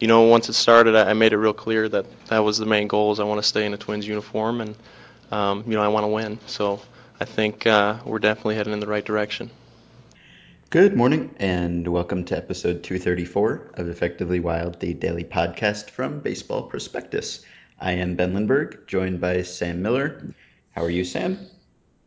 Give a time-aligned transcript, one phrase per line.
[0.00, 2.66] you know, once it started, I, I made it real clear that that was the
[2.66, 3.12] main goal.
[3.12, 4.74] Is I want to stay in a Twins uniform, and
[5.30, 6.38] um, you know, I want to win.
[6.46, 6.80] So
[7.20, 9.50] I think uh, we're definitely heading in the right direction.
[10.70, 16.62] Good morning, and welcome to episode 234 of Effectively Wild, the daily podcast from Baseball
[16.62, 17.44] Prospectus.
[17.78, 20.34] I am Ben Lindbergh, joined by Sam Miller.
[20.70, 21.38] How are you, Sam?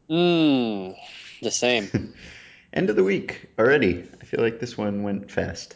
[0.10, 0.96] Mmm,
[1.44, 2.14] the same.
[2.74, 4.10] End of the week already.
[4.20, 5.76] I feel like this one went fast.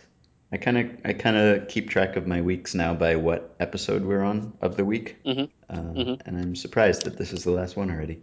[0.52, 4.04] I kind of I kind of keep track of my weeks now by what episode
[4.04, 5.46] we're on of the week, Mm-hmm.
[5.70, 6.22] uh, Mhm.
[6.26, 8.22] and I'm surprised that this is the last one already.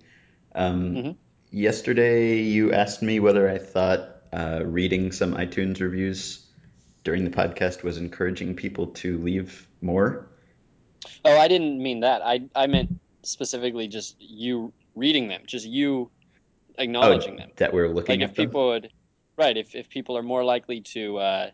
[0.54, 1.16] Um, Mhm.
[1.50, 6.44] Yesterday, you asked me whether I thought uh, reading some iTunes reviews
[7.04, 10.26] during the podcast was encouraging people to leave more.
[11.24, 12.22] Oh, I didn't mean that.
[12.24, 16.10] I I meant specifically just you reading them, just you
[16.78, 17.50] acknowledging them.
[17.56, 18.46] that we're looking Like at if them.
[18.46, 18.90] people would,
[19.36, 19.56] right?
[19.56, 21.50] If if people are more likely to uh,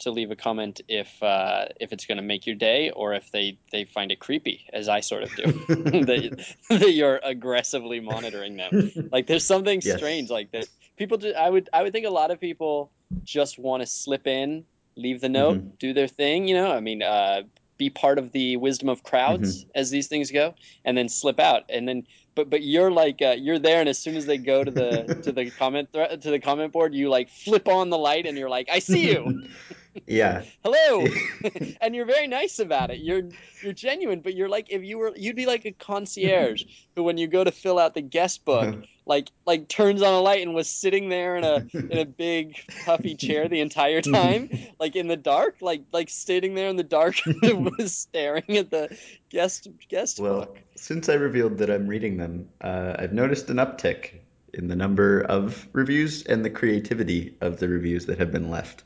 [0.00, 3.30] to leave a comment if uh, if it's going to make your day, or if
[3.32, 5.44] they they find it creepy, as I sort of do,
[6.06, 8.92] that, that you're aggressively monitoring them.
[9.12, 9.96] Like there's something Yes.
[9.96, 10.68] strange like that.
[10.96, 12.90] People, just, I would I would think a lot of people
[13.24, 14.64] just want to slip in,
[14.96, 15.78] leave the note, Mhm.
[15.78, 16.48] do their thing.
[16.48, 17.42] You know, I mean, uh,
[17.78, 21.64] be part of the wisdom of crowds as these things go, and then slip out.
[21.68, 22.04] And then,
[22.36, 25.10] but but you're like uh, you're there, and as soon as they go to the
[25.22, 28.36] to the comment thre- to the comment board, you like flip on the light, and
[28.38, 29.32] you're like, I see you,
[30.06, 30.42] yeah.
[30.62, 31.06] hello,
[31.80, 32.98] and you're very nice about it.
[32.98, 33.22] You're
[33.62, 36.64] you're genuine, but you're like if you were you'd be like a concierge
[36.94, 40.20] who when you go to fill out the guest book like like turns on a
[40.20, 44.48] light and was sitting there in a in a big puffy chair the entire time
[44.80, 48.70] like in the dark like like sitting there in the dark and was staring at
[48.70, 48.96] the
[49.28, 53.56] guest guest Well, book since I revealed that I'm reading them, uh, I've noticed an
[53.56, 54.20] uptick
[54.52, 58.84] in the number of reviews and the creativity of the reviews that have been left.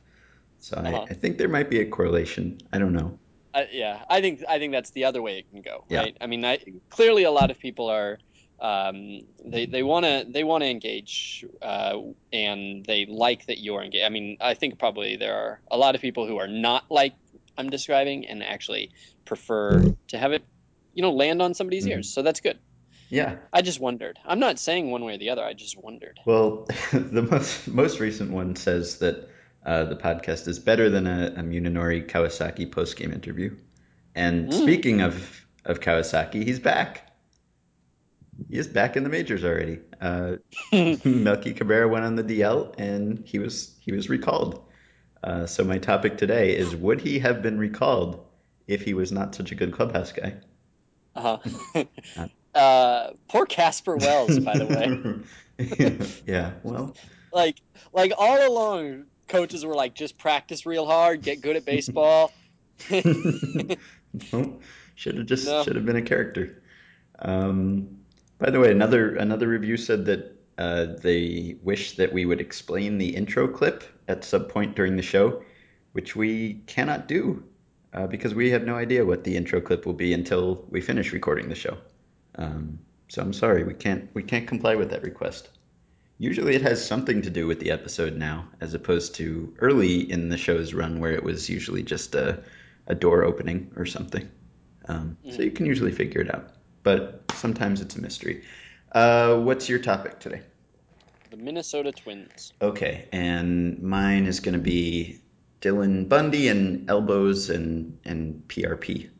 [0.61, 1.07] So Uh-huh.
[1.09, 2.59] I, I think there might be a correlation.
[2.73, 3.19] I don't know.
[3.55, 6.03] I, yeah i think i think that's the other way it can go Yeah.
[6.03, 6.59] right i mean I,
[6.91, 8.19] clearly a lot of people are
[8.61, 11.95] um, they they want to they want to engage uh,
[12.33, 15.95] and they like that you're engaged i mean i think probably there are a lot
[15.95, 17.15] of people who are not like
[17.57, 18.91] i'm describing and actually
[19.25, 20.43] prefer to have it
[20.93, 21.91] you know land on somebody's Mhm.
[21.91, 22.59] ears so that's good
[23.11, 23.37] Yeah.
[23.53, 26.67] i just wondered i'm not saying one way or the other i just wondered Well,
[26.93, 29.29] the most most recent one says that
[29.67, 33.57] uh, the podcast is better than a, a Munenori Kawasaki post game interview.
[34.15, 34.53] And Mm.
[34.53, 37.05] speaking of of Kawasaki, he's back.
[38.51, 39.81] He is back in the majors already.
[40.01, 40.37] Uh,
[41.05, 44.65] Melky Cabrera went on the DL, and he was he was recalled.
[45.23, 48.25] Uh, so my topic today is: Would he have been recalled
[48.67, 50.35] if he was not such a good clubhouse guy?
[51.17, 51.85] uh-huh.
[52.55, 54.67] uh, poor casper wells by the
[55.59, 56.53] way yeah.
[56.63, 56.95] Well.
[57.33, 57.61] like
[57.93, 62.33] like all along coaches were like just practice real hard get good at baseball
[64.33, 64.61] no,
[64.95, 65.65] should have just No.
[65.65, 66.63] should have been a character.
[67.19, 67.99] Um,
[68.39, 72.99] by the way, another another review said that uh, they wish that we would explain
[72.99, 75.43] the intro clip at some point during the show,
[75.93, 77.43] which we cannot do
[77.93, 81.13] uh, because we have no idea what the intro clip will be until we finish
[81.13, 81.77] recording the show.
[82.37, 82.79] Um,
[83.09, 85.51] so I'm sorry, we can't we can't comply with that request.
[86.19, 90.29] Usually it has something to do with the episode now, as opposed to early in
[90.29, 92.43] the show's run where it was usually just a,
[92.89, 94.29] a door opening or something.
[94.87, 96.51] Um, So you can usually figure it out,
[96.83, 98.43] but sometimes it's a mystery.
[98.93, 100.43] Uh, what's your topic today?
[101.31, 105.21] the minnesota twins Okay, and mine is going to be
[105.61, 109.11] Dylan Bundy and elbows and and PRP.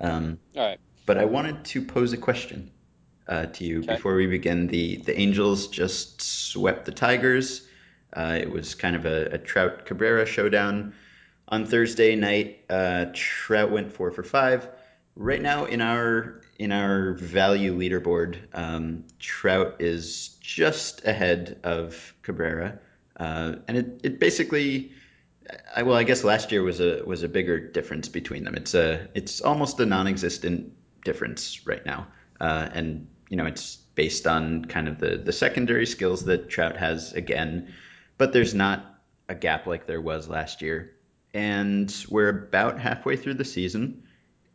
[0.00, 2.70] Um, all right but I wanted to pose a question
[3.28, 3.94] uh, to you Okay.
[3.94, 4.66] before we begin.
[4.66, 7.66] The the Angels just swept the Tigers.
[8.12, 10.94] Uh, it was kind of a, a Trout Cabrera showdown
[11.48, 12.64] on Thursday night.
[12.70, 14.68] Uh, Trout went four for five.
[15.16, 22.78] Right now in our in our value leaderboard, um, Trout is just ahead of Cabrera,
[23.16, 24.92] uh, and it, it basically.
[25.76, 28.54] I, well, I guess last year was a was a bigger difference between them.
[28.54, 30.72] It's a it's almost a non-existent
[31.04, 32.06] difference right now,
[32.40, 36.76] uh, and you know it's based on kind of the the secondary skills that Trout
[36.76, 37.74] has again,
[38.16, 40.94] but there's not a gap like there was last year,
[41.34, 44.04] and we're about halfway through the season,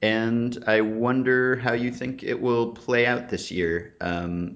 [0.02, 3.98] and I wonder how you think it will play out this year.
[4.00, 4.56] Um,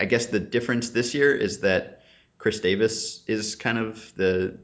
[0.00, 2.02] I guess the difference this year is that
[2.38, 4.58] Chris Davis is kind of the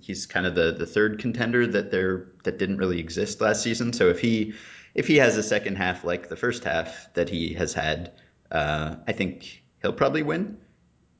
[0.00, 3.92] he's kind of the the third contender that there that didn't really exist last season.
[3.92, 4.54] So if he
[4.94, 8.12] if he has a second half like the first half that he has had,
[8.50, 10.58] uh, I think he'll probably win.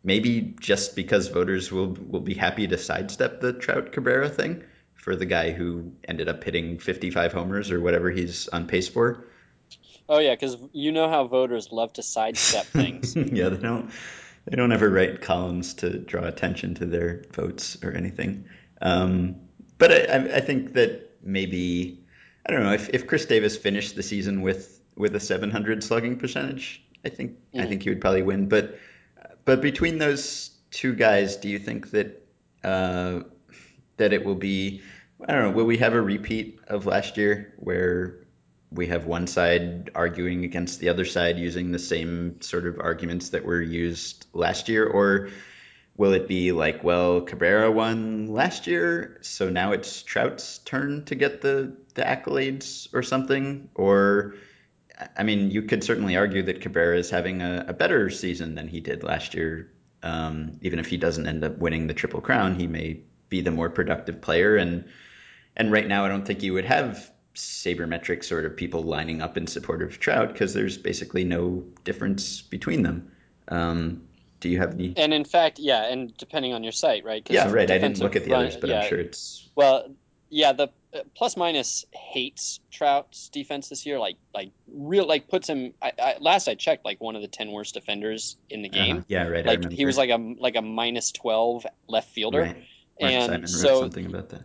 [0.02, 5.14] Maybe just because voters will will be happy to sidestep the Trout Cabrera thing for
[5.14, 9.26] the guy who ended up hitting 55 homers or whatever he's on pace for.
[10.08, 13.14] Oh yeah, because you know how voters love to sidestep things.
[13.14, 13.90] yeah, they don't.
[14.46, 18.46] They don't ever write columns to draw attention to their votes or anything.
[18.80, 19.36] Um,
[19.76, 22.02] but I, I think that maybe
[22.46, 26.18] I don't know if, if Chris Davis finished the season with with a 700 slugging
[26.18, 27.60] percentage, I think mm-hmm.
[27.60, 28.48] I think he would probably win.
[28.48, 28.78] But
[29.44, 32.26] but between those two guys, do you think that
[32.62, 33.20] uh,
[33.96, 34.82] that it will be?
[35.26, 35.50] I don't know.
[35.50, 38.20] Will we have a repeat of last year where
[38.72, 43.30] we have one side arguing against the other side using the same sort of arguments
[43.30, 45.28] that were used last year, or
[45.96, 51.14] will it be like, well, Cabrera won last year, so now it's Trout's turn to
[51.14, 53.68] get the the accolades or something?
[53.74, 54.34] Or,
[55.16, 58.68] I mean, you could certainly argue that Cabrera is having a, a better season than
[58.68, 59.70] he did last year.
[60.02, 63.50] Um, even if he doesn't end up winning the Triple Crown, he may be the
[63.50, 64.56] more productive player.
[64.56, 64.84] And
[65.56, 69.36] and right now, I don't think you would have sabermetric sort of people lining up
[69.36, 73.10] in support of Trout because there's basically no difference between them.
[73.48, 74.02] Um,
[74.40, 74.94] do you have any?
[74.96, 77.26] And in fact, yeah, and depending on your site, right?
[77.30, 77.70] Yeah, right.
[77.70, 79.48] I didn't look at the run, others, but yeah, I'm sure it's.
[79.54, 79.90] Well,
[80.30, 80.68] yeah, the
[81.14, 83.98] plus minus hates Trout's defense this year.
[83.98, 85.74] Like, like real, like puts him.
[85.80, 88.84] I, I, last I checked, like one of the ten worst defenders in the uh-huh.
[88.84, 88.96] game.
[88.96, 89.04] Uh-huh.
[89.08, 89.46] Yeah, right.
[89.46, 92.42] Like he was like a like a minus twelve left fielder.
[92.42, 92.64] Right.
[93.00, 94.42] And so, something about that.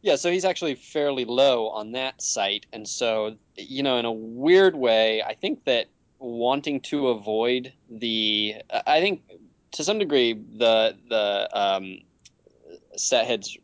[0.00, 4.12] Yeah, so he's actually fairly low on that site, and so you know, in a
[4.12, 5.86] weird way, I think that
[6.18, 9.22] wanting to avoid the, I think
[9.72, 11.98] to some degree the the um,
[12.96, 13.56] set heads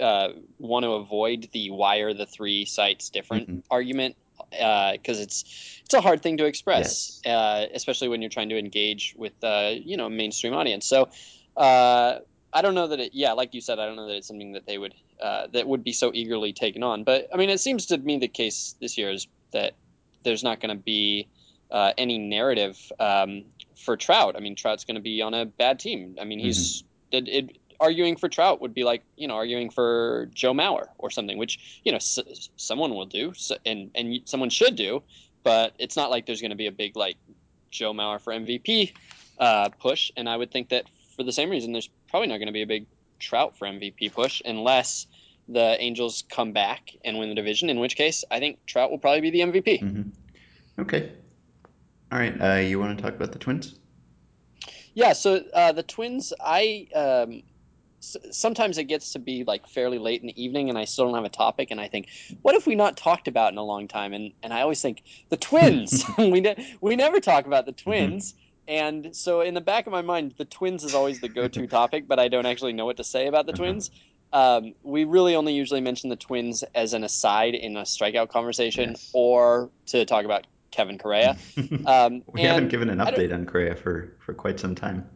[0.00, 0.28] uh,
[0.58, 3.58] want to avoid the why are the three sites different mm-hmm.
[3.70, 4.16] argument
[4.50, 7.34] because uh, it's it's a hard thing to express, yes.
[7.34, 10.86] uh, especially when you're trying to engage with uh, you know a mainstream audience.
[10.86, 11.08] So
[11.56, 12.18] uh,
[12.52, 13.14] I don't know that it.
[13.14, 15.66] Yeah, like you said, I don't know that it's something that they would uh, that
[15.66, 17.04] would be so eagerly taken on.
[17.04, 19.74] But I mean, it seems to me the case this year is that
[20.22, 21.28] there's not going to be
[21.70, 23.44] uh, any narrative um,
[23.76, 24.36] for Trout.
[24.36, 26.16] I mean, Trout's going to be on a bad team.
[26.20, 26.82] I mean, he's
[27.12, 27.16] mm-hmm.
[27.16, 31.10] it, it, arguing for Trout would be like you know arguing for Joe Mauer or
[31.10, 35.02] something, which you know s- someone will do so, and and someone should do,
[35.42, 37.16] but it's not like there's going to be a big like
[37.70, 38.92] Joe Mauer for MVP
[39.38, 40.10] uh, push.
[40.16, 40.84] And I would think that
[41.16, 42.86] for the same reason, there's probably not going to be a big
[43.18, 45.06] Trout for MVP push unless
[45.48, 47.68] the Angels come back and win the division.
[47.68, 49.82] In which case, I think Trout will probably be the MVP.
[49.82, 50.82] Mm-hmm.
[50.82, 51.12] Okay.
[52.10, 52.40] All right.
[52.40, 53.76] Uh, you want to talk about the Twins?
[54.94, 55.12] Yeah.
[55.12, 57.42] So uh, the Twins, I um,
[58.30, 61.14] sometimes it gets to be like fairly late in the evening, and I still don't
[61.14, 62.08] have a topic, and I think,
[62.42, 64.12] what have we not talked about in a long time?
[64.12, 66.04] And and I always think the Twins.
[66.18, 67.90] we ne- we never talk about the mm-hmm.
[67.90, 68.32] Twins.
[68.32, 68.40] Mm-hmm.
[68.66, 72.08] And so in the back of my mind, the Twins is always the go-to topic,
[72.08, 73.62] but I don't actually know what to say about the uh-huh.
[73.62, 73.90] Twins.
[74.32, 78.90] Um, we really only usually mention the Twins as an aside in a strikeout conversation
[78.90, 79.10] yes.
[79.12, 81.36] or to talk about Kevin Correia.
[81.86, 85.06] Um, we haven't given an update on Correia for, for quite some time.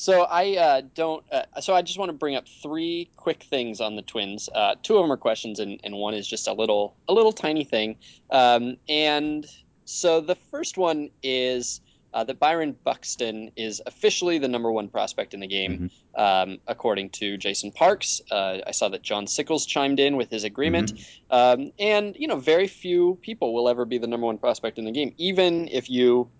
[0.00, 1.22] So I uh, don't.
[1.30, 4.48] Uh, so I just want to bring up three quick things on the Twins.
[4.48, 7.34] Uh, two of them are questions, and, and one is just a little a little
[7.34, 7.96] tiny thing.
[8.30, 9.44] Um, and
[9.84, 11.82] so the first one is
[12.14, 16.20] uh, that Byron Buxton is officially the number one prospect in the game, mm-hmm.
[16.20, 18.22] um, according to Jason Parks.
[18.30, 21.62] Uh, I saw that John Sickels chimed in with his agreement, mm-hmm.
[21.62, 24.86] um, and you know, very few people will ever be the number one prospect in
[24.86, 26.30] the game, even if you,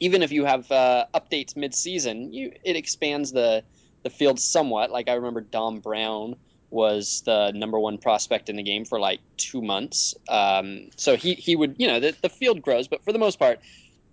[0.00, 2.32] even if you have uh, updates mid-season.
[2.32, 3.64] You it expands the
[4.02, 4.90] the field somewhat.
[4.90, 6.36] Like I remember Dom Brown
[6.70, 10.14] was the number one prospect in the game for like two months.
[10.28, 13.38] Um, so he he would you know the, the field grows, but for the most
[13.38, 13.60] part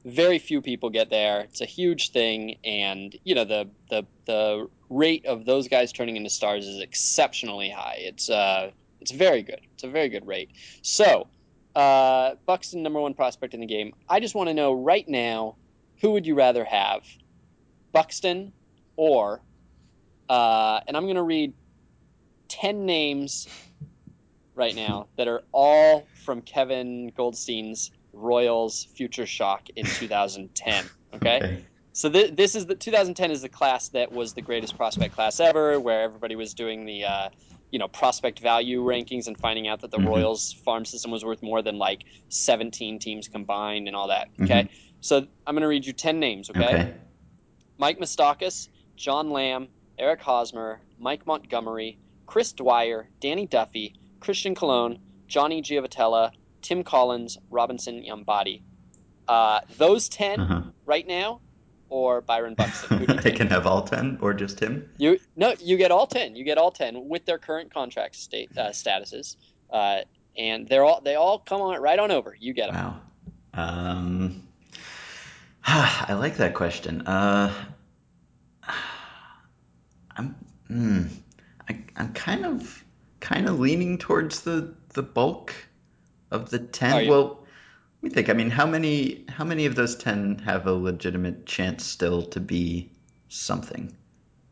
[0.06, 1.42] very few people get there.
[1.42, 6.18] It's a huge thing, and you know the the the rate of those guys turning
[6.18, 7.98] into stars is exceptionally high.
[8.00, 9.60] It's uh it's very good.
[9.74, 10.50] It's a very good rate.
[10.82, 11.28] So,
[11.76, 13.94] uh, Buxton number one prospect in the game.
[14.08, 15.58] I just want to know right now,
[16.04, 17.04] who would you rather have,
[17.94, 18.52] Buxton
[18.98, 19.42] or,
[20.30, 21.54] uh, and I'm going to read
[22.50, 23.48] ten names
[24.54, 30.86] right now that are all from Kevin Goldstein's Royals Future Shock in 2010.
[31.16, 31.38] Okay.
[31.38, 31.66] okay.
[31.94, 35.40] So th- this is the 2010 is the class that was the greatest prospect class
[35.40, 37.30] ever, where everybody was doing the uh,
[37.72, 40.08] you know prospect value rankings and finding out that the mm-hmm.
[40.08, 44.28] Royals farm system was worth more than like 17 teams combined and all that.
[44.42, 44.64] Okay.
[44.64, 44.93] Mm-hmm.
[45.04, 46.50] So I'm going to read you 10 names.
[46.50, 46.64] Okay.
[46.64, 46.94] okay.
[47.78, 49.68] Mike Moustakas, John Lamb,
[50.00, 56.32] Eric Hosmer, Mike Montgomery, Chris Dwyer, Danny Duffy, Christian Colon, Johnny Giavotella,
[56.62, 58.62] Tim Collins, Robinson Yambati.
[59.28, 60.62] Uh, those 10 uh-huh.
[60.86, 61.42] right now,
[61.90, 63.06] or Byron Buxton?
[63.26, 64.90] I can have all ten or just him.
[64.98, 66.36] You no, you get all ten.
[66.36, 69.36] You get all ten with their current contract state uh, statuses,
[69.70, 70.00] uh,
[70.36, 72.36] and they're all they all come on right on over.
[72.40, 72.84] You get them.
[72.84, 73.02] Wow.
[73.54, 74.43] Um,
[75.66, 77.02] I like that question.
[77.02, 77.54] Uh,
[80.18, 80.36] I'm,
[80.68, 81.04] hmm,
[81.70, 82.84] I, I'm kind of,
[83.20, 85.54] kind of leaning towards the the bulk
[86.32, 87.06] of the ten.
[87.06, 87.10] you?
[87.12, 87.46] Well,
[88.02, 88.30] let me think.
[88.30, 92.40] I mean, how many, how many of those ten have a legitimate chance still to
[92.40, 92.92] be
[93.30, 93.96] something?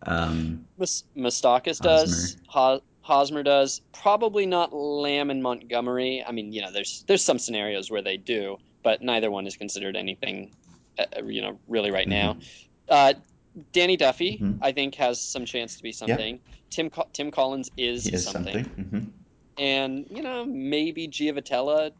[0.03, 2.37] Um, Mus- Moustakas does.
[2.47, 3.81] Ho- Hosmer does.
[3.93, 6.23] Probably not Lamb and Montgomery.
[6.25, 9.57] I mean, you know, there's there's some scenarios where they do, but neither one is
[9.57, 10.51] considered anything,
[10.99, 12.37] uh, you know, really right now.
[12.89, 13.13] Uh,
[13.73, 14.59] Danny Duffy, Mhm.
[14.61, 16.39] I think, has some chance to be something.
[16.69, 18.63] Tim Co- Tim Collins is, is something.
[18.65, 18.85] something.
[18.85, 18.99] hmm
[19.57, 21.91] and you know maybe Giavotella.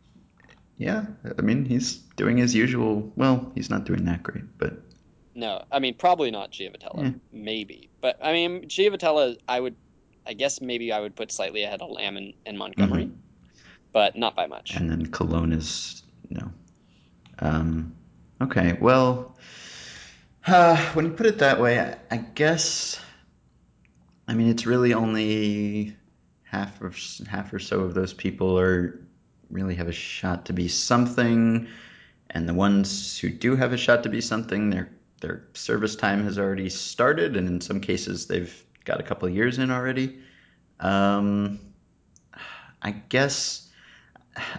[0.77, 1.05] Yeah,
[1.37, 3.11] I mean, he's doing his usual.
[3.17, 4.73] Well, he's not doing that great, but
[5.35, 7.03] No, I mean probably not Giavotella.
[7.03, 7.11] Yeah.
[7.33, 9.75] Maybe, but I mean Giavotella, I would,
[10.25, 13.17] I guess maybe I would put slightly ahead of Lamb and, and Montgomery, Mhm.
[13.91, 14.75] but not by much.
[14.75, 16.49] and then Colon is no.
[17.39, 17.93] Um,
[18.41, 19.37] okay, well,
[20.47, 22.99] uh, when you put it that way, I, I guess.
[24.27, 25.95] I mean, it's really only
[26.43, 26.93] half or
[27.27, 28.99] half or so of those people are
[29.49, 31.67] really have a shot to be something,
[32.29, 34.89] and the ones who do have a shot to be something, their
[35.21, 39.59] their service time has already started, and in some cases they've got a couple years
[39.59, 40.19] in already.
[40.79, 41.59] Um,
[42.81, 43.67] I guess.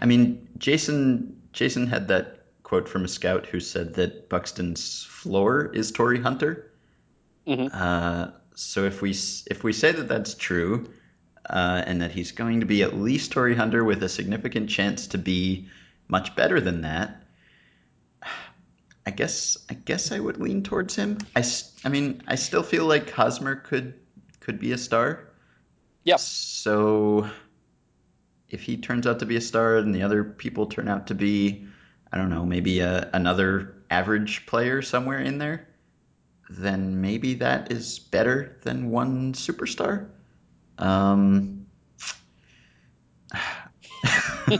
[0.00, 2.41] I mean, Jason Jason had that
[2.72, 6.72] quote from a scout who said that Buxton's floor is Torii Hunter.
[7.46, 7.68] Mhm.
[7.70, 10.90] Uh, so if we if we say that that's true,
[11.50, 15.08] uh, and that he's going to be at least Torii Hunter with a significant chance
[15.08, 15.68] to be
[16.08, 17.22] much better than that,
[19.06, 21.18] I guess I guess I would lean towards him.
[21.36, 21.44] I,
[21.84, 23.92] I mean I still feel like Hosmer could
[24.40, 25.28] could be a star.
[26.04, 26.20] Yep.
[26.20, 27.28] So
[28.48, 31.14] if he turns out to be a star and the other people turn out to
[31.14, 31.66] be,
[32.12, 35.69] I don't know, maybe a, another average player somewhere in there,
[36.50, 40.09] then maybe that is better than one superstar.
[40.78, 41.66] Um,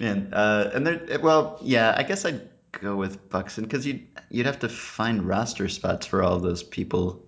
[0.00, 4.46] man, uh, and there, well, yeah, I guess I'd go with Buxton because you'd you'd
[4.46, 7.24] have to find roster spots for all those people,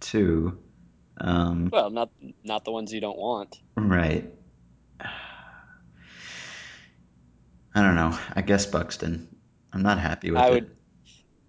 [0.00, 0.58] too.
[1.18, 2.10] Um, Well, not
[2.44, 3.60] not the ones you don't want.
[3.76, 4.32] Right.
[7.74, 8.16] I don't know.
[8.34, 9.28] I guess Buxton.
[9.72, 10.52] I'm not happy with I it.
[10.52, 10.70] would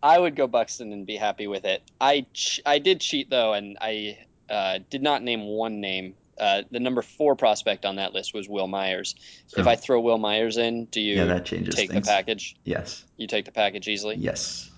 [0.01, 1.81] I would go Buxton and be happy with it.
[2.01, 4.17] I ch- I did cheat though, and I
[4.49, 6.15] uh, did not name one name.
[6.37, 9.15] Uh, the number four prospect on that list was Wil Myers.
[9.55, 9.69] If Oh.
[9.69, 12.07] I throw Wil Myers in, do you yeah, that changes take things.
[12.07, 12.55] the package?
[12.63, 13.03] Yes.
[13.17, 14.15] You take the package easily.
[14.15, 14.69] Yes.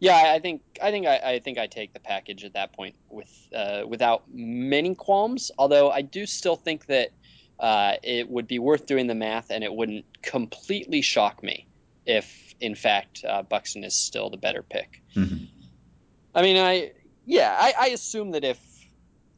[0.00, 2.72] Yeah, I I think I think I, I think I take the package at that
[2.72, 5.50] point with uh, without many qualms.
[5.58, 7.10] Although I do still think that
[7.62, 11.66] uh, it would be worth doing the math, and it wouldn't completely shock me
[12.04, 15.00] if, in fact, uh, Buxton is still the better pick.
[15.16, 15.48] Mhm.
[16.34, 16.92] I mean, I
[17.24, 18.58] yeah, I, I assume that if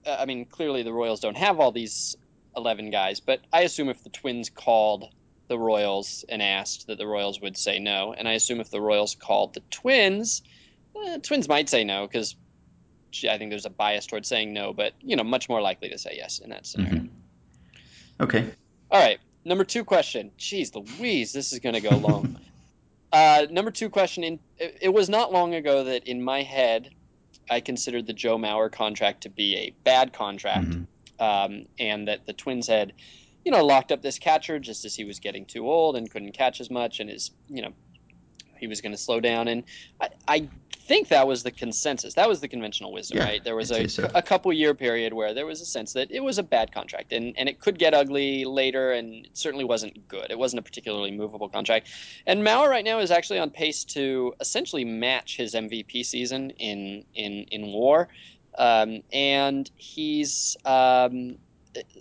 [0.06, 2.16] uh, I mean clearly the Royals don't have all these
[2.56, 5.04] eleven guys, but I assume if the Twins called
[5.48, 8.80] the Royals and asked that the Royals would say no, and I assume if the
[8.80, 10.40] Royals called the Twins,
[10.96, 12.36] eh, Twins might say no because
[13.28, 15.98] I think there's a bias towards saying no, but you know much more likely to
[15.98, 17.00] say yes in that scenario.
[17.00, 17.10] Mhm.
[18.20, 18.46] Okay.
[18.90, 20.30] All right, number two question.
[20.38, 22.38] Jeez Louise, this is going to go long.
[23.12, 24.24] Uh, number two question.
[24.24, 26.90] In it, it was not long ago that in my head,
[27.48, 30.86] I considered the Joe Mauer contract to be a bad contract, Mhm.
[31.20, 32.92] um, and that the Twins had,
[33.44, 36.32] you know, locked up this catcher just as he was getting too old and couldn't
[36.32, 37.72] catch as much, and his, you know,
[38.58, 39.46] he was going to slow down.
[39.46, 39.62] And
[40.00, 40.48] I, I
[40.86, 42.14] think that was the consensus.
[42.14, 43.44] That was the conventional wisdom, Yeah, right?
[43.44, 44.10] There was a, so.
[44.14, 47.12] a couple year period where there was a sense that it was a bad contract,
[47.12, 50.30] and and it could get ugly later, and it certainly wasn't good.
[50.30, 51.88] It wasn't a particularly movable contract.
[52.26, 57.04] And Mauer right now is actually on pace to essentially match his MVP season in
[57.14, 58.08] in in WAR,
[58.58, 61.36] um, and he's um,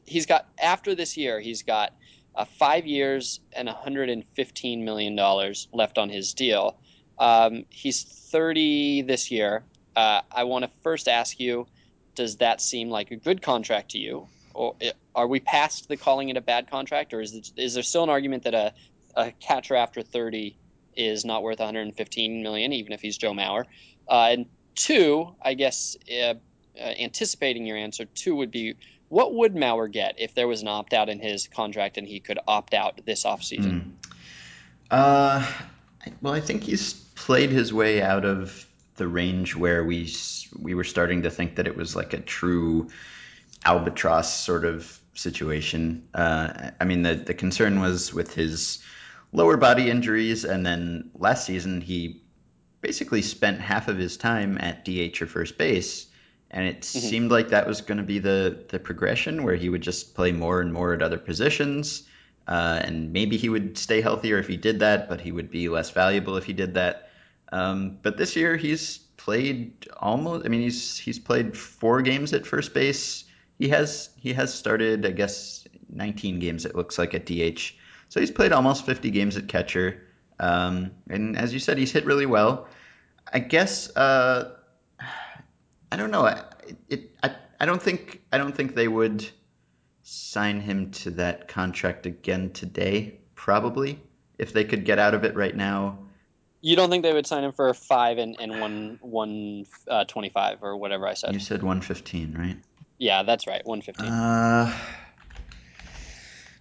[0.05, 1.93] he's got after this year he's got
[2.35, 6.77] uh, five years and 115 million dollars left on his deal.
[7.17, 9.63] Um, he's 30 this year.
[9.95, 11.67] Uh, I want to first ask you,
[12.15, 14.75] does that seem like a good contract to you, or
[15.15, 18.03] are we past the calling it a bad contract, or is it, is there still
[18.03, 18.73] an argument that a,
[19.15, 20.55] a catcher after 30
[20.95, 23.65] is not worth 115 million, even if he's Joe Mauer?
[24.07, 26.33] Uh, and two, I guess, uh, uh,
[26.77, 28.75] anticipating your answer, two would be,
[29.09, 32.19] what would Mauer get if there was an opt out in his contract and he
[32.19, 33.81] could opt out this offseason?
[33.81, 33.91] Mm.
[34.89, 35.45] Uh,
[36.21, 40.11] well, I think he's played his way out of the range where we
[40.59, 42.89] we were starting to think that it was like a true
[43.65, 46.07] albatross sort of situation.
[46.13, 48.83] Uh, I mean, the the concern was with his
[49.31, 52.21] lower body injuries, and then last season he
[52.81, 56.07] basically spent half of his time at DH or first base,
[56.51, 56.99] and it mm-hmm.
[56.99, 60.31] seemed like that was going to be the the progression where he would just play
[60.31, 62.03] more and more at other positions.
[62.47, 65.69] Uh, and maybe he would stay healthier if he did that, but he would be
[65.69, 67.09] less valuable if he did that.
[67.51, 70.45] Um, but this year he's played almost.
[70.45, 73.25] I mean, he's he's played four games at first base.
[73.59, 76.65] He has he has started, I guess, 19 games.
[76.65, 77.75] It looks like at DH.
[78.09, 80.03] So he's played almost 50 games at catcher.
[80.39, 82.67] Um, and as you said, he's hit really well.
[83.31, 84.55] I guess uh,
[85.91, 86.25] I don't know.
[86.25, 89.29] It, it I, I don't think I don't think they would
[90.03, 93.19] sign him to that contract again today.
[93.35, 93.99] Probably
[94.37, 95.99] if they could get out of it right now.
[96.61, 100.29] You don't think they would sign him for five and, and one one uh, twenty
[100.29, 101.33] five or whatever I said?
[101.33, 102.57] You said one fifteen, right?
[102.97, 104.09] Yeah, that's right, one fifteen.
[104.09, 104.73] Uh,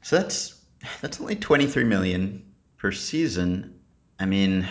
[0.03, 0.61] so that's
[1.01, 3.79] that's only twenty three million per season.
[4.19, 4.67] I mean,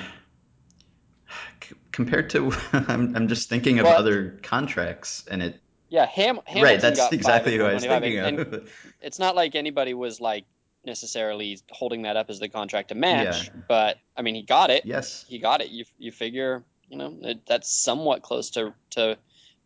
[1.63, 5.61] c- compared to I'm I'm just thinking of well, other contracts, and it.
[5.91, 6.39] Yeah, Ham.
[6.45, 8.71] Hamilton right, that's exactly who I was thinking of.
[9.01, 10.45] it's not like anybody was like
[10.86, 13.62] necessarily holding that up as the contract to match, yeah.
[13.67, 14.86] but I mean, he got it.
[14.86, 15.67] Yes, he got it.
[15.67, 19.17] You you figure, you know, it, that's somewhat close to to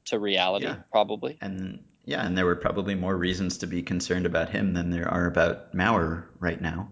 [0.05, 0.77] to reality, yeah.
[0.91, 1.37] probably.
[1.41, 5.07] And yeah, and there were probably more reasons to be concerned about him than there
[5.07, 6.91] are about Mauer right now.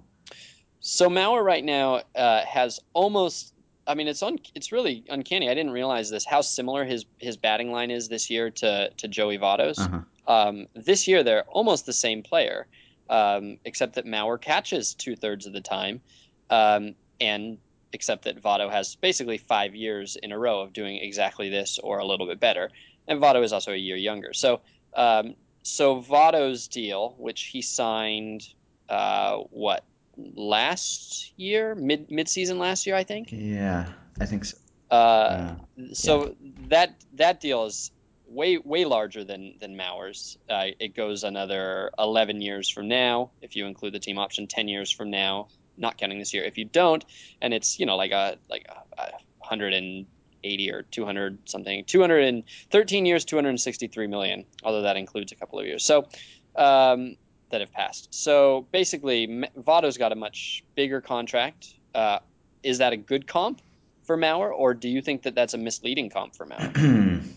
[0.80, 3.53] So Mauer right now uh, has almost.
[3.86, 5.50] I mean, it's un, it's really uncanny.
[5.50, 6.26] I didn't realize this.
[6.26, 9.80] How similar his his batting line is this year to to Joey Votto's.
[9.80, 10.00] Uh-huh.
[10.26, 12.68] Um, this year they're almost the same player
[13.10, 16.02] um, except that Mauer catches two thirds of the time,
[16.50, 17.58] um, and
[17.92, 22.00] except that Votto has basically five years in a row of doing exactly this or
[22.00, 22.72] a little bit better,
[23.08, 24.34] and Votto is also a year younger.
[24.34, 24.62] So,
[24.96, 28.48] um, so Votto's deal, which he signed,
[28.90, 29.84] uh, what
[30.18, 33.30] last year, mid mid season last year, I think.
[33.32, 33.88] Yeah,
[34.20, 34.58] I think so.
[34.92, 35.94] Uh, yeah.
[35.94, 36.36] So
[36.70, 37.92] that that deal is
[38.28, 40.38] way way larger than than Mauer's.
[40.50, 44.48] Uh, it goes another 11 years from now if you include the team option.
[44.48, 46.44] 10 years from now, not counting this year.
[46.44, 47.04] If you don't,
[47.42, 53.26] and it's you know like a like a, a 180 or 200 something, 213 years,
[53.26, 54.46] 263 million.
[54.64, 55.84] Although that includes a couple of years.
[55.84, 56.08] So.
[56.56, 57.18] Um,
[57.54, 58.14] that have passed.
[58.14, 61.76] So basically, Votto's got a much bigger contract.
[61.96, 62.20] Uh,
[62.64, 63.62] is that a good comp
[64.04, 67.24] for Mauer, or do you think that that's a misleading comp for Mauer?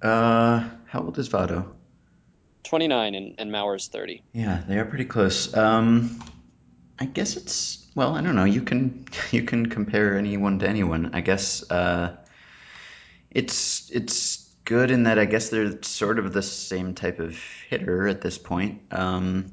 [0.00, 1.66] Uh, how old is Votto?
[2.62, 4.22] 29 and, and Mauer's 30.
[4.32, 5.52] Yeah, they are pretty close.
[5.56, 6.22] Um,
[7.00, 8.44] I guess it's well, I don't know.
[8.44, 11.10] You can you can compare anyone to anyone.
[11.14, 12.16] I guess uh,
[13.32, 18.06] it's it's good in that I guess they're sort of the same type of hitter
[18.06, 18.82] at this point.
[18.90, 19.52] Um,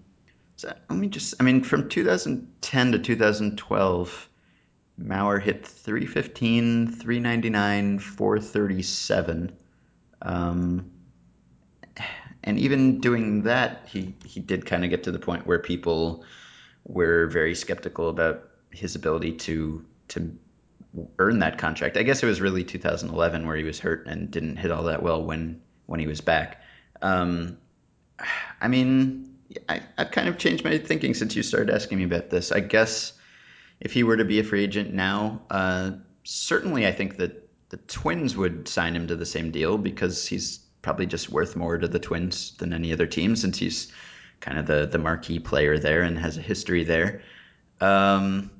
[0.63, 4.29] let me just I mean from 2010 to 2012
[5.01, 9.55] Mauer hit 315, 399, 437.
[10.21, 10.91] Um,
[12.43, 16.23] and even doing that, he, he did kind of get to the point where people
[16.85, 20.37] were very skeptical about his ability to to
[21.17, 21.97] earn that contract.
[21.97, 25.01] I guess it was really 2011 where he was hurt and didn't hit all that
[25.01, 26.61] well when when he was back.
[27.01, 27.57] Um,
[28.61, 29.24] I mean,
[29.69, 32.51] I, I've kind of changed my thinking since you started asking me about this.
[32.51, 33.13] I guess
[33.79, 35.91] if he were to be a free agent now, uh,
[36.23, 40.59] certainly I think that the Twins would sign him to the same deal because he's
[40.81, 43.91] probably just worth more to the Twins than any other team since he's
[44.39, 47.21] kind of the the marquee player there and has a history there.
[47.81, 48.51] Um,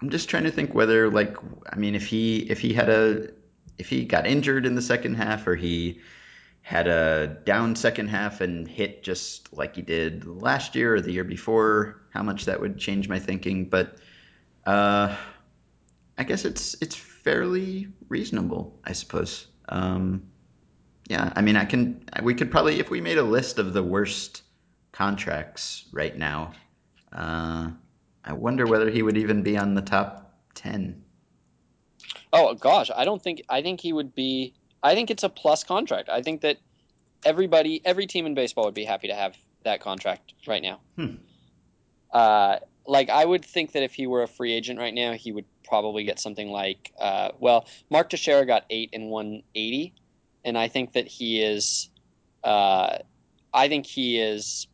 [0.00, 1.36] I'm just trying to think whether like
[1.70, 3.30] I mean if he if he had a
[3.78, 6.00] if he got injured in the second half or he
[6.64, 11.12] had a down second half and hit just like he did last year or the
[11.12, 13.68] year before, how much that would change my thinking.
[13.68, 13.98] But
[14.64, 15.14] uh,
[16.16, 19.46] I guess it's it's fairly reasonable, I suppose.
[19.68, 20.22] Um,
[21.06, 22.02] yeah, I mean, I can.
[22.22, 24.42] We could probably, if we made a list of the worst
[24.90, 26.52] contracts right now,
[27.12, 27.68] uh,
[28.24, 31.04] I wonder whether he would even be on the top ten.
[32.32, 33.42] Oh gosh, I don't think.
[33.50, 34.54] I think he would be.
[34.84, 36.10] I think it's a plus contract.
[36.10, 36.58] I think that
[37.24, 40.80] everybody, every team in baseball would be happy to have that contract right now.
[40.96, 41.14] Hmm.
[42.12, 45.32] Uh, like I would think that if he were a free agent right now, he
[45.32, 49.94] would probably get something like, uh, well, Mark Teixeira got eight and one eighty,
[50.44, 51.88] and I think that he is,
[52.44, 52.98] uh,
[53.54, 54.66] I think he is,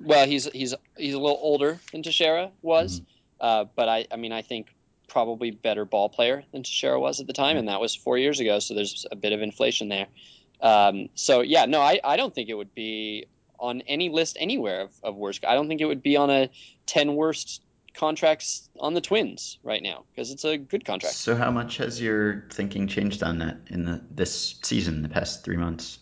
[0.00, 3.06] well, he's he's he's a little older than Teixeira was, mm-hmm.
[3.40, 4.66] uh, but I I mean I think
[5.10, 8.40] probably better ball player than Teixeira was at the time, and that was four years
[8.40, 8.58] ago.
[8.60, 10.06] So there's a bit of inflation there.
[10.62, 13.26] Um, so yeah, no, I, I don't think it would be
[13.58, 15.44] on any list anywhere of, of worst.
[15.44, 16.48] I don't think it would be on a
[16.86, 21.16] ten worst contracts on the Twins right now because it's a good contract.
[21.16, 25.44] So how much has your thinking changed on that in the this season, the past
[25.44, 25.98] three months?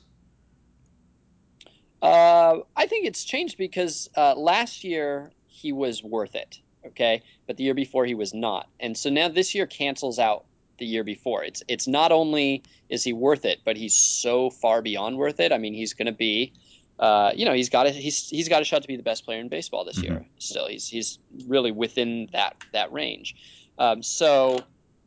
[2.00, 7.56] Uh, I think it's changed because uh, last year he was worth it, okay, but
[7.56, 10.44] the year before he was not, and so now this year cancels out
[10.78, 11.44] the year before.
[11.44, 15.52] It's it's not only is he worth it, but he's so far beyond worth it.
[15.52, 16.52] I mean, he's going to be,
[16.98, 19.24] uh, you know, he's got a, he's he's got a shot to be the best
[19.24, 20.12] player in baseball this mm-hmm.
[20.12, 20.26] year.
[20.38, 23.36] Still, he's he's really within that that range.
[23.78, 24.60] Um, so,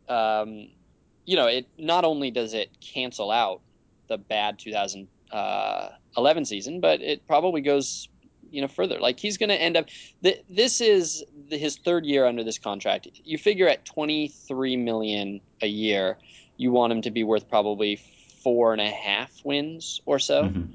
[0.08, 0.70] um,
[1.26, 3.62] you know, it not only does it cancel out
[4.08, 8.08] the bad 2011 uh, season, but it probably goes
[8.52, 9.00] you know further.
[9.00, 9.88] Like he's going to end up.
[10.24, 13.08] Th- this is the, his third year under this contract.
[13.24, 16.18] You figure at 23 million a year,
[16.58, 18.00] you want him to be worth probably
[18.44, 20.72] four and a half wins or so mm-hmm.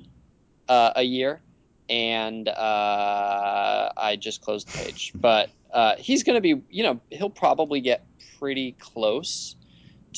[0.69, 1.41] uh, a year.
[1.89, 6.61] And uh, I just closed the page, but uh, he's going to be.
[6.69, 8.05] You know, he'll probably get
[8.41, 9.55] pretty close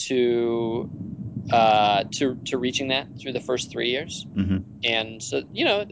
[0.06, 0.90] to
[1.52, 4.58] uh, to to reaching that through the first three years, mm-hmm.
[4.84, 5.84] and so you know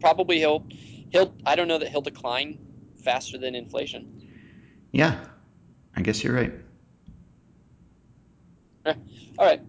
[0.00, 0.66] probably he'll
[1.12, 2.58] he'll I don't know that he'll decline
[3.04, 4.30] faster than inflation.
[4.90, 5.24] Yeah,
[5.94, 6.52] I guess you're right.
[8.86, 9.60] All right.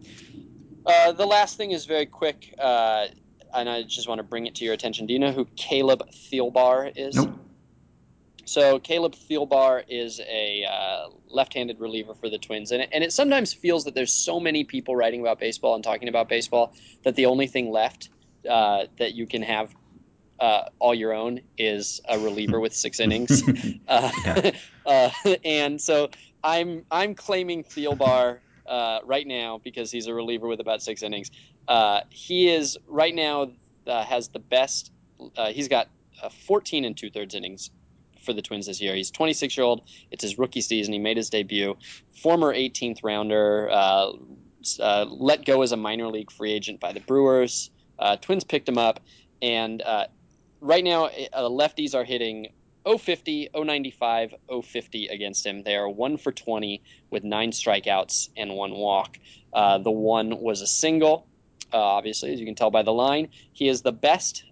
[0.86, 3.08] Uh, the last thing is very quick, uh,
[3.54, 5.06] and I just want to bring it to your attention.
[5.06, 7.16] Do you know who Caleb Thielbar is?
[7.16, 7.40] Nope.
[8.46, 13.14] So Caleb Thielbar is a uh, left-handed reliever for the Twins, and it, and it
[13.14, 17.16] sometimes feels that there's so many people writing about baseball and talking about baseball that
[17.16, 18.10] the only thing left
[18.50, 19.74] uh, that you can have
[20.40, 23.44] uh, all your own is a reliever with six innings,
[23.88, 24.52] uh,
[24.86, 25.10] uh,
[25.46, 26.10] and so
[26.44, 31.32] I'm I'm claiming Thielbar uh, right now because he's a reliever with about six innings.
[31.68, 33.52] Uh, he is right now
[33.88, 34.92] uh, has the best.
[35.50, 35.90] he's got
[36.46, 37.70] 14 and two thirds innings
[38.26, 38.96] for the Twins this year.
[38.96, 39.82] He's 26 year old.
[40.12, 40.94] It's his rookie season.
[40.94, 41.76] He made his debut.
[42.22, 43.70] Former 18th rounder.
[44.80, 47.70] let go as a minor league free agent by the Brewers.
[48.22, 49.00] Twins picked him up,
[49.42, 49.82] and
[50.64, 52.48] right now, uh, lefties are hitting
[52.86, 55.64] 050, 095, 050 against him.
[55.64, 59.20] They are one for 20 with nine strikeouts and one walk.
[59.52, 61.28] Uh, the one was a single,
[61.74, 63.30] uh, obviously, as you can tell by the line.
[63.52, 64.46] He is the best,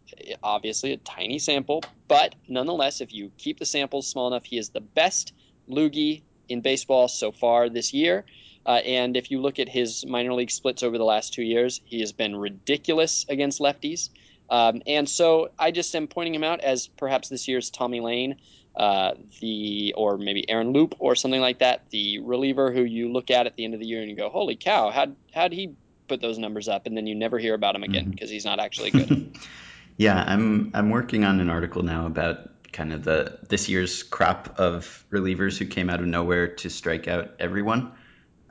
[0.44, 4.70] obviously, a tiny sample, but nonetheless, if you keep the samples small enough, he is
[4.70, 5.34] the best
[5.70, 8.26] loogie in baseball so far this year.
[8.66, 11.82] Uh, and if you look at his minor league splits over the last two years,
[11.86, 14.10] he has been ridiculous against lefties.
[14.52, 18.36] Um, and so I just am pointing him out as perhaps this year's Tommy Layne,
[18.76, 23.32] uh, the or maybe Aaron Loup or something like that, the reliever who you look
[23.32, 24.92] at at the end of the year and you go, "Holy cow!
[24.92, 25.74] How how'd he
[26.10, 28.34] put those numbers up?" And then you never hear about him again because mm-hmm.
[28.34, 29.38] he's not actually good.
[29.98, 34.60] yeah, I'm I'm working on an article now about kind of the this year's crop
[34.60, 37.94] of relievers who came out of nowhere to strike out everyone.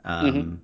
[0.03, 0.55] Um, mm-hmm.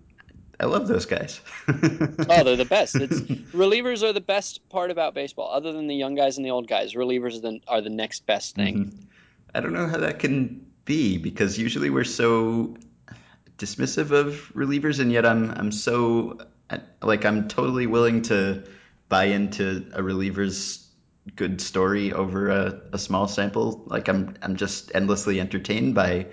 [0.59, 1.39] I love those guys.
[1.67, 2.95] oh, they're the best.
[3.01, 3.21] It's
[3.53, 6.67] relievers are the best part about baseball, other than the young guys and the old
[6.67, 6.93] guys.
[6.93, 8.85] Relievers are the, are the next best thing.
[8.85, 9.01] Mm-hmm.
[9.53, 12.75] I don't know how that can be because usually we're so
[13.57, 16.39] dismissive of relievers, and yet I'm I'm so
[17.01, 18.63] like I'm totally willing to
[19.09, 20.87] buy into a reliever's
[21.35, 23.83] good story over a, a small sample.
[23.85, 26.27] Like I'm I'm just endlessly entertained by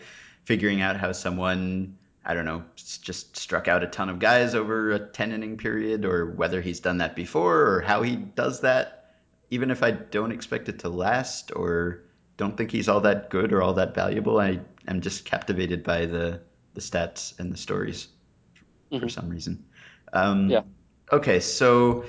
[0.45, 4.93] figuring out how someone I don't know, just struck out a ton of guys over
[4.93, 9.15] a 10 inning period, or whether he's done that before, or how he does that,
[9.51, 12.05] even if I don't expect it to last, or
[12.37, 16.07] don't think he's all that good or all that valuable, I am just captivated by
[16.07, 16.41] the,
[16.73, 18.09] the stats and the stories
[18.91, 19.03] mm-hmm.
[19.03, 19.65] for some reason.
[20.13, 20.63] Um, yeah.
[21.13, 22.05] Okay, so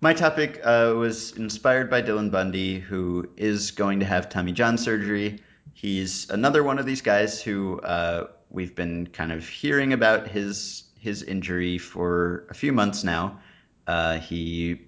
[0.00, 4.76] my topic uh, was inspired by Dylan Bundy, who is going to have Tommy John
[4.76, 5.40] surgery.
[5.72, 10.84] He's another one of these guys who uh, we've been kind of hearing about his
[10.98, 13.40] his injury for a few months now.
[13.86, 14.80] Uh, he,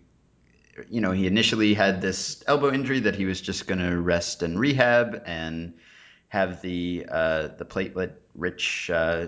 [0.88, 4.42] you know, he initially had this elbow injury that he was just going to rest
[4.42, 5.75] and rehab and
[6.29, 9.27] have the uh, the platelet rich uh,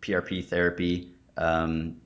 [0.00, 1.96] PRP therapy, um,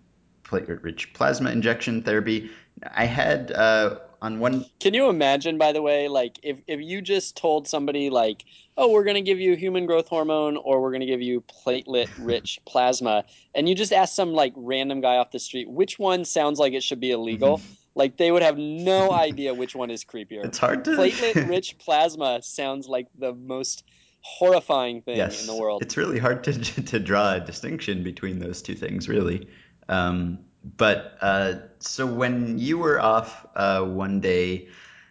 [0.44, 2.50] platelet rich plasma injection therapy.
[2.94, 4.64] I had uh, on one.
[4.80, 8.44] Can you imagine, by the way, like if if you just told somebody like,
[8.78, 11.42] oh, we're going to give you human growth hormone or we're going to give you
[11.42, 15.98] platelet rich plasma, and you just ask some like random guy off the street which
[15.98, 17.58] one sounds like it should be illegal.
[17.58, 17.72] Mm-hmm.
[17.94, 20.44] Like they would have no idea which one is creepier.
[20.44, 23.84] It's hard to platelet rich plasma sounds like the most
[24.22, 25.82] horrifying thing yes, in the world.
[25.82, 26.52] It's really hard to
[26.84, 29.48] to draw a distinction between those two things, really.
[29.88, 34.68] Um, but uh, so when you were off uh, one day,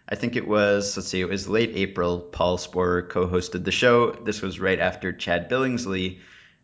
[0.08, 2.20] I think it was let's see, it was late April.
[2.20, 4.12] Paul Sporer co-hosted the show.
[4.12, 6.18] This was right after Chad Billingsley.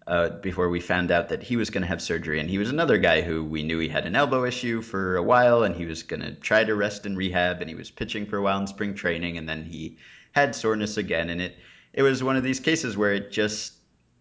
[0.07, 2.41] Uh, before we found out that he was going to have surgery.
[2.41, 5.23] And he was another guy who we knew he had an elbow issue for a
[5.23, 8.25] while, and he was going to try to rest and rehab, and he was pitching
[8.25, 9.99] for a while in spring training, and then he
[10.33, 11.29] had soreness again.
[11.29, 11.59] And it
[11.93, 13.75] it was one of these cases where it just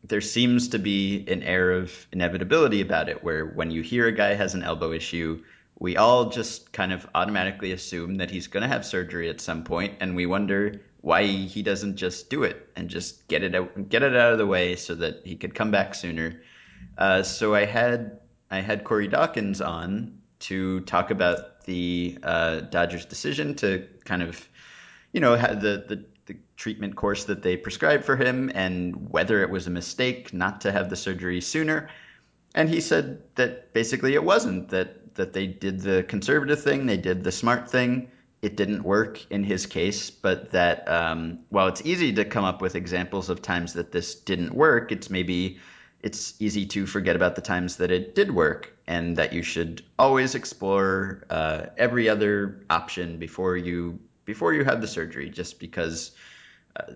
[0.04, 4.12] there seems to be an air of inevitability about it where when you hear a
[4.12, 5.42] guy has an elbow issue
[5.80, 9.64] we all just kind of automatically assume that he's going to have surgery at some
[9.64, 13.90] point and we wonder why he doesn't just do it and just get it out
[13.90, 16.42] get it out of the way so that he could come back sooner.
[16.98, 23.06] Uh, so i had i had corey dawkins on to talk about the uh, dodgers
[23.06, 24.48] decision to kind of
[25.12, 26.06] you know the, the the
[26.58, 30.72] treatment course that they prescribed for him and whether it was a mistake not to
[30.72, 31.90] have the surgery sooner.
[32.56, 36.98] And he said that basically it wasn't that that they did the conservative thing, they
[36.98, 38.12] did the smart thing.
[38.42, 42.62] It didn't work in his case, but that um, while it's easy to come up
[42.62, 45.58] with examples of times that this didn't work, it's maybe
[46.02, 49.84] it's easy to forget about the times that it did work, and that you should
[49.98, 56.12] always explore uh, every other option before you before you have the surgery, just because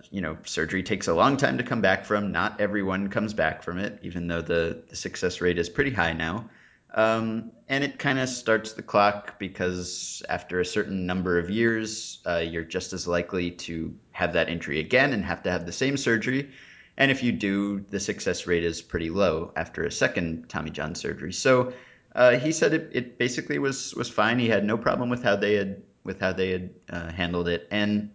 [0.09, 2.31] you know surgery takes a long time to come back from.
[2.31, 6.13] Not everyone comes back from it, even though the, the success rate is pretty high
[6.13, 6.49] now.
[6.93, 12.19] Um, and it kind of starts the clock because after a certain number of years,
[12.25, 15.71] uh, you're just as likely to have that injury again and have to have the
[15.71, 16.51] same surgery.
[16.97, 20.93] And if you do, the success rate is pretty low after a second Tommy John
[20.95, 21.31] surgery.
[21.31, 21.71] So
[22.13, 24.37] uh, he said it, it basically was was fine.
[24.37, 27.67] He had no problem with how they had with how they had uh, handled it.
[27.71, 28.11] And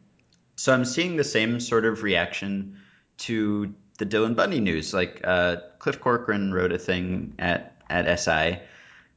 [0.56, 2.78] so I'm seeing the same sort of reaction
[3.18, 4.92] to the Dylan Bundy news.
[4.92, 8.58] Like uh, Cliff Corcoran wrote a thing at at SI,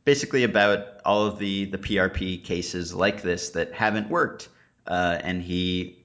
[0.06, 4.49] basically about all of the the PRP cases like this that haven't worked.
[4.86, 5.99] Uh, and he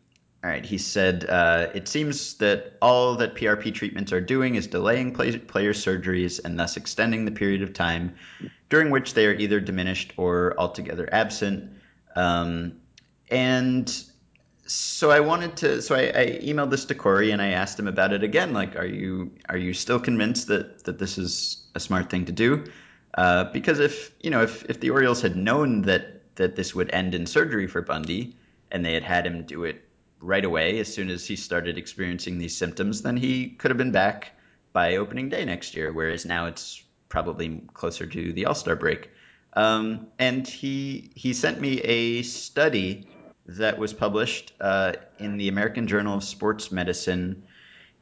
[0.45, 4.67] all right, he said, uh, it seems that all that PRP treatments are doing is
[4.67, 8.17] delaying play- player surgeries and thus extending the period of time
[8.69, 11.73] during which they are either diminished or altogether absent.
[12.15, 12.75] Um,
[13.31, 14.05] and
[14.67, 17.87] so I wanted to, so I, I, emailed this to Corey and I asked him
[17.87, 18.53] about it again.
[18.53, 22.33] Like, are you are you still convinced that that this is a smart thing to
[22.33, 22.65] do?
[23.17, 26.91] Uh, because if you know if if the Orioles had known that that this would
[26.93, 28.37] end in surgery for Bundy
[28.71, 29.85] and they had had him do it
[30.21, 33.93] right away as soon as he started experiencing these symptoms, then he could have been
[33.93, 34.33] back
[34.73, 35.93] by opening day next year.
[35.93, 39.11] Whereas now it's probably closer to the All Star break.
[39.53, 43.07] Um, and he he sent me a study
[43.47, 47.45] that was published uh, in the American Journal of Sports Medicine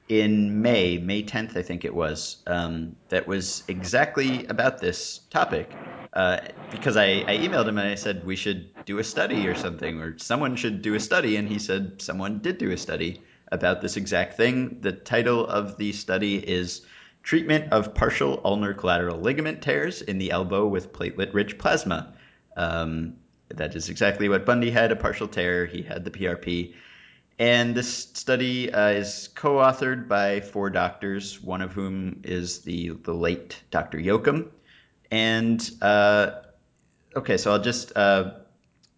[0.09, 5.71] in May, May 10th, I think it was, um, that was exactly about this topic.
[6.13, 6.39] Uh,
[6.71, 10.01] because I, I emailed him and I said we should do a study or something,
[10.01, 13.81] or someone should do a study, and he said someone did do a study about
[13.81, 14.79] this exact thing.
[14.83, 16.83] The title of the study is
[17.23, 22.13] treatment of partial ulnar collateral ligament tears in the elbow with platelet rich plasma.
[22.57, 23.15] Um,
[23.57, 25.67] that is exactly what Bundy had a partial tear.
[25.67, 26.75] He had the PRP.
[27.39, 32.91] And this study uh, is co authored by four doctors, one of whom is the,
[32.91, 33.99] the late Dr.
[33.99, 34.49] Yocum.
[35.11, 36.43] And uh,
[37.17, 37.97] okay, so I'll just.
[37.97, 38.35] Uh,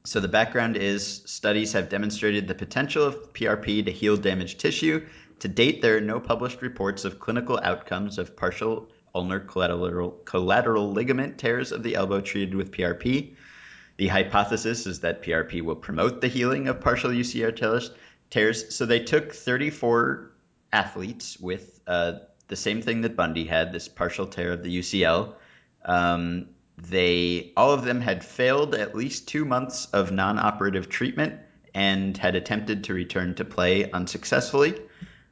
[0.06, 5.06] so the background is studies have demonstrated the potential of PRP to heal damaged tissue
[5.40, 10.90] to date, there are no published reports of clinical outcomes of partial ulnar collateral, collateral
[10.90, 13.34] ligament tears of the elbow treated with PRP.
[13.96, 17.90] The hypothesis is that PRP will promote the healing of partial UCL
[18.30, 18.74] tears.
[18.74, 20.32] So they took 34
[20.72, 22.14] athletes with uh,
[22.48, 25.34] the same thing that Bundy had, this partial tear of the UCL.
[25.84, 31.38] Um, they all of them had failed at least two months of non-operative treatment
[31.72, 34.74] and had attempted to return to play unsuccessfully.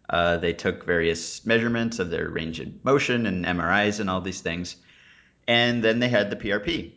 [0.09, 4.40] Uh, they took various measurements of their range of motion and MRIs and all these
[4.40, 4.77] things.
[5.48, 6.92] And then they had the PRP.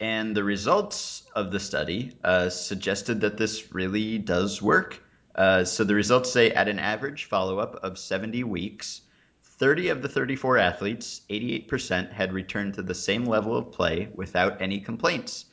[0.00, 5.02] And the results of the study uh, suggested that this really does work.
[5.34, 9.00] Uh, so the results say at an average follow up of 70 weeks,
[9.42, 14.62] 30 of the 34 athletes, 88%, had returned to the same level of play without
[14.62, 15.46] any complaints.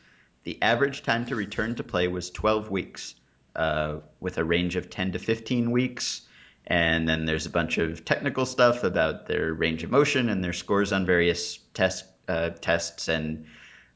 [0.43, 3.15] The average time to return to play was 12 weeks,
[3.55, 6.21] uh, with a range of 10 to 15 weeks
[6.67, 10.53] and then there's a bunch of technical stuff about their range of motion and their
[10.53, 13.07] scores on various test uh, tests.
[13.07, 13.45] And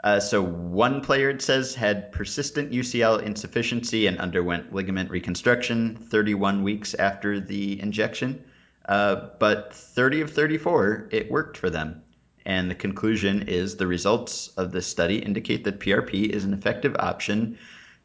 [0.03, 6.63] uh, so one player it says had persistent UCL insufficiency and underwent ligament reconstruction 31
[6.63, 8.43] weeks after the injection.
[8.88, 12.01] Uh, but 30 of 34, it worked for them.
[12.45, 16.95] And the conclusion is the results of this study indicate that PRP is an effective
[16.97, 17.57] option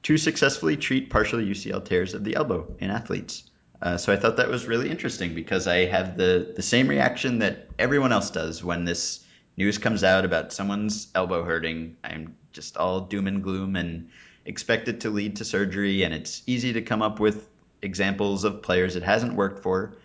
[0.03, 3.45] to successfully treat partial UCL tears of the elbow in athletes.
[3.81, 7.39] Uh, so I thought that was really interesting because I have the, the same reaction
[7.39, 9.24] that everyone else does when this
[9.57, 11.97] news comes out about someone's elbow hurting.
[12.03, 14.11] I'm just all doom and gloom and
[14.45, 16.03] expect it to lead to surgery.
[16.03, 17.49] And it's easy to come up with
[17.83, 19.97] examples of players it hasn't worked for.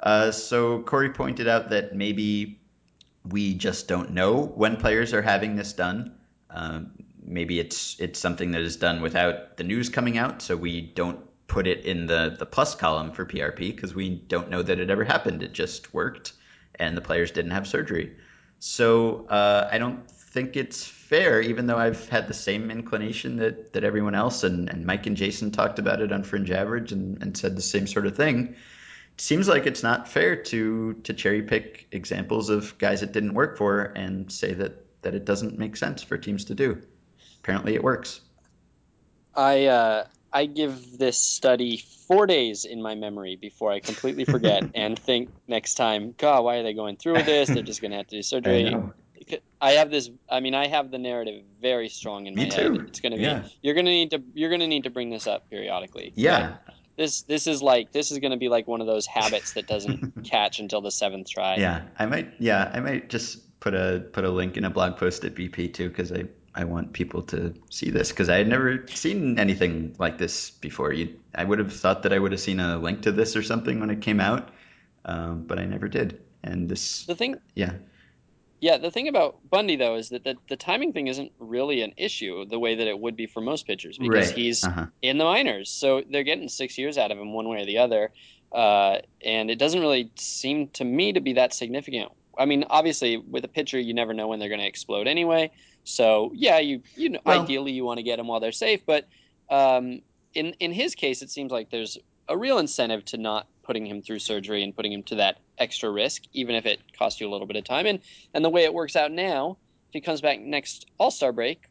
[0.00, 2.60] Uh, so Corey pointed out that maybe
[3.24, 6.14] we just don't know when players are having this done.
[6.50, 10.80] Um, maybe it's it's something that is done without the news coming out, so we
[10.80, 14.78] don't put it in the the plus column for PRP because we don't know that
[14.78, 15.42] it ever happened.
[15.42, 16.34] It just worked,
[16.76, 18.16] and the players didn't have surgery.
[18.58, 23.72] So uh, I don't think it's fair, even though I've had the same inclination that
[23.72, 27.22] that everyone else, and, and Mike and Jason talked about it on Fringe Average and,
[27.22, 28.56] and said the same sort of thing
[29.18, 33.56] seems like it's not fair to to cherry pick examples of guys it didn't work
[33.56, 36.82] for and say that that it doesn't make sense for teams to do.
[37.38, 38.20] Apparently, it works.
[39.34, 44.62] I uh, I give this study four days in my memory before I completely forget
[44.74, 47.48] and think next time, God, why are they going through with this?
[47.48, 48.74] They're just going to have to do surgery.
[48.74, 50.10] I, I, have this.
[50.30, 52.72] I mean, I have the narrative very strong in Me my too.
[52.72, 52.88] head.
[52.88, 53.24] It's going to be.
[53.24, 53.48] Yeah.
[53.62, 54.22] You're going to need to.
[54.34, 56.12] You're going to need to bring this up periodically.
[56.14, 56.56] Yeah.
[56.96, 59.66] This this is like this is going to be like one of those habits that
[59.66, 61.56] doesn't catch until the seventh try.
[61.56, 61.82] Yeah.
[61.98, 62.32] I might.
[62.38, 62.70] Yeah.
[62.72, 65.88] I might just put a put a link in a blog post at BP too
[65.88, 66.24] because I
[66.56, 70.90] I want people to see this because I had never seen anything like this before.
[70.90, 73.42] You, I would have thought that I would have seen a link to this or
[73.42, 74.48] something when it came out,
[75.04, 76.18] um, but I never did.
[76.42, 77.74] And this, The thing yeah,
[78.60, 81.92] Yeah, the thing about Bundy though is that the, the timing thing isn't really an
[81.98, 84.36] issue the way that it would be for most pitchers because right.
[84.36, 84.86] he's uh-huh.
[85.02, 87.78] in the minors, so they're getting six years out of him one way or the
[87.78, 88.12] other,
[88.50, 92.12] uh, and it doesn't really seem to me to be that significant.
[92.38, 95.50] I mean, obviously, with a pitcher, you never know when they're going to explode anyway.
[95.84, 98.80] So yeah, you you know, Well- ideally you want to get them while they're safe,
[98.86, 99.06] but
[99.50, 100.00] um,
[100.34, 101.96] in in his case, it seems like there's
[102.28, 105.90] a real incentive to not putting him through surgery and putting him to that extra
[105.90, 107.86] risk, even if it costs you a little bit of time.
[107.86, 108.00] And
[108.34, 109.56] and the way it works out now,
[109.88, 111.62] if he comes back next All Star break,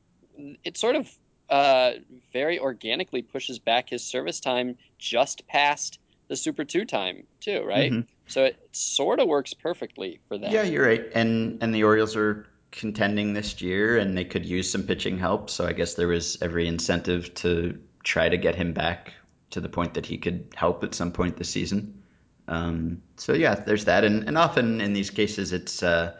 [0.63, 1.11] it sort of
[1.49, 1.91] uh,
[2.33, 5.99] very organically pushes back his service time just past
[6.29, 7.91] the Super Two time too, right?
[7.91, 8.07] Mhm.
[8.27, 10.51] So it sort of works perfectly for them.
[10.51, 11.05] Yeah, you're right.
[11.13, 15.49] And and the Orioles are contending this year, and they could use some pitching help.
[15.49, 19.13] So I guess there was every incentive to try to get him back
[19.51, 22.03] to the point that he could help at some point this season.
[22.47, 24.03] Um, so yeah, there's that.
[24.03, 26.15] And and often in these cases, it's uh,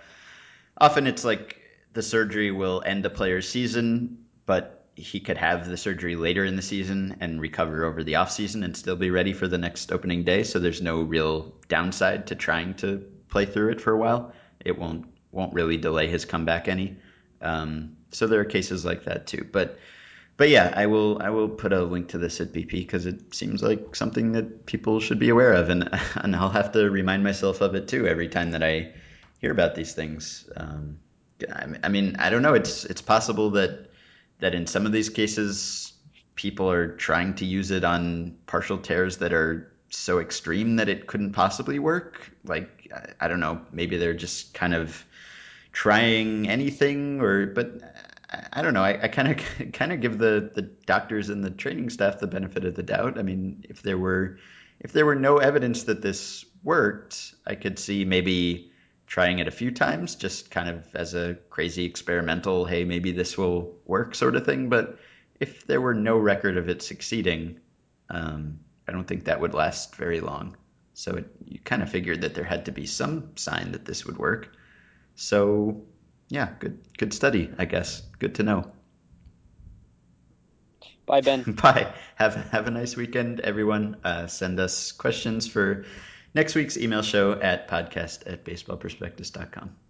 [0.77, 1.61] often it's like
[1.93, 6.55] the surgery will end a player's season, but he could have the surgery later in
[6.55, 9.91] the season and recover over the off season and still be ready for the next
[9.91, 10.43] opening day.
[10.43, 14.33] So there's no real downside to trying to play through it for a while.
[14.63, 16.95] It won't won't really delay his comeback any.
[17.41, 19.45] Um, so there are cases like that too.
[19.51, 19.77] But
[20.37, 23.35] but yeah, I will I will put a link to this at BP because it
[23.35, 27.23] seems like something that people should be aware of, and and I'll have to remind
[27.23, 28.93] myself of it too every time that I
[29.39, 30.49] hear about these things.
[30.55, 30.99] Um,
[31.83, 32.53] I mean, I don't know.
[32.53, 33.89] It's it's possible that
[34.39, 35.93] that in some of these cases,
[36.35, 41.07] people are trying to use it on partial tears that are so extreme that it
[41.07, 42.31] couldn't possibly work.
[42.43, 45.05] Like I, don't know, maybe they're just kind of
[45.71, 47.81] trying anything, or but
[48.31, 48.83] I, I don't know.
[48.83, 52.65] I kind of kind of give the the doctors and the training staff the benefit
[52.65, 53.17] of the doubt.
[53.17, 54.37] I mean, if there were
[54.79, 58.71] if there were no evidence that this worked, I could see maybe
[59.07, 63.37] trying it a few times, just kind of as a crazy experimental, hey, maybe this
[63.37, 64.69] will work sort of thing.
[64.69, 64.99] But
[65.39, 67.59] if there were no record of it succeeding,
[68.09, 70.57] um, I don't think that would last very long.
[70.93, 74.05] So it, you kind of figured that there had to be some sign that this
[74.05, 74.49] would work.
[75.15, 75.83] So
[76.29, 78.01] yeah, good good study, I guess.
[78.19, 78.71] Good to know.
[81.05, 81.43] Bye, Ben.
[81.61, 81.93] Bye.
[82.15, 83.97] Have have a nice weekend, everyone.
[84.03, 85.85] Uh, send us questions for
[86.35, 89.84] next week's email show at podcast at baseballprospectus.com.